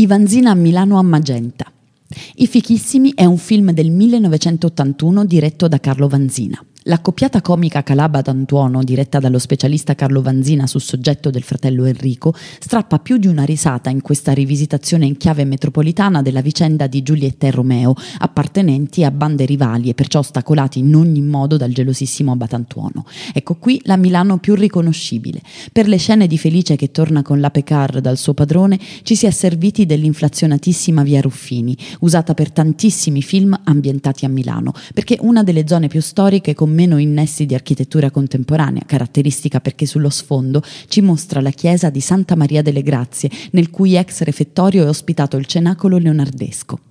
[0.00, 1.70] Ivanzina a Milano a Magenta.
[2.36, 6.58] I fichissimi è un film del 1981 diretto da Carlo Vanzina.
[6.90, 12.98] L'accoppiata comica Calaba d'Antuono, diretta dallo specialista Carlo Vanzina sul soggetto del fratello Enrico, strappa
[12.98, 17.52] più di una risata in questa rivisitazione in chiave metropolitana della vicenda di Giulietta e
[17.52, 23.04] Romeo, appartenenti a bande rivali e perciò ostacolati in ogni modo dal gelosissimo Abatantuono.
[23.32, 25.42] Ecco qui la Milano più riconoscibile.
[25.72, 29.26] Per le scene di Felice che torna con la Pecar dal suo padrone ci si
[29.26, 35.68] è serviti dell'inflazionatissima via Ruffini, usata per tantissimi film ambientati a Milano, perché una delle
[35.68, 41.42] zone più storiche con meno innessi di architettura contemporanea, caratteristica perché sullo sfondo ci mostra
[41.42, 45.98] la chiesa di Santa Maria delle Grazie, nel cui ex refettorio è ospitato il cenacolo
[45.98, 46.89] leonardesco.